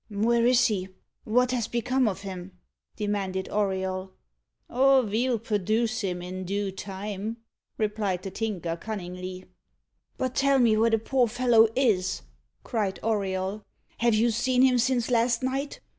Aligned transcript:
"Where 0.09 0.47
is 0.47 0.65
he? 0.65 0.87
what 1.25 1.51
has 1.51 1.67
become 1.67 2.07
of 2.07 2.21
him?" 2.21 2.57
demanded 2.95 3.47
Auriol. 3.49 4.13
"Oh, 4.67 5.03
ve'll 5.05 5.37
perduce 5.37 6.01
him 6.01 6.23
in 6.23 6.43
doo 6.43 6.71
time," 6.71 7.37
replied 7.77 8.23
the 8.23 8.31
Tinker 8.31 8.75
cunningly. 8.75 9.45
"But 10.17 10.33
tell 10.33 10.57
me 10.57 10.75
where 10.75 10.89
the 10.89 10.97
poor 10.97 11.27
fellow 11.27 11.67
is?" 11.75 12.23
cried 12.63 12.99
Auriol. 13.03 13.63
"Have 13.99 14.15
you 14.15 14.31
seen 14.31 14.63
him 14.63 14.79
since 14.79 15.11
last 15.11 15.43
night? 15.43 15.79